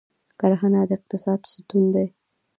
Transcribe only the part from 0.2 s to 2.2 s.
کرهڼه د اقتصاد ستون دی